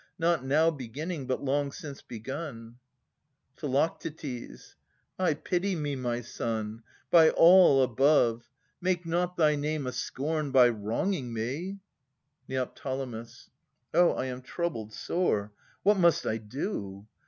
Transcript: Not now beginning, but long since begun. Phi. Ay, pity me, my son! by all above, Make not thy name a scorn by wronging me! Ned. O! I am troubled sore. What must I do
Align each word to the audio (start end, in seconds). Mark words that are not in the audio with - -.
Not 0.17 0.43
now 0.43 0.71
beginning, 0.71 1.27
but 1.27 1.43
long 1.43 1.71
since 1.71 2.01
begun. 2.01 2.77
Phi. 3.57 3.89
Ay, 5.19 5.33
pity 5.35 5.75
me, 5.75 5.95
my 5.95 6.21
son! 6.21 6.81
by 7.11 7.29
all 7.29 7.83
above, 7.83 8.49
Make 8.81 9.05
not 9.05 9.37
thy 9.37 9.55
name 9.55 9.85
a 9.85 9.91
scorn 9.91 10.49
by 10.49 10.69
wronging 10.69 11.31
me! 11.31 11.81
Ned. 12.47 12.69
O! 12.83 14.11
I 14.13 14.25
am 14.25 14.41
troubled 14.41 14.91
sore. 14.91 15.51
What 15.83 15.97
must 15.99 16.25
I 16.25 16.37
do 16.37 17.05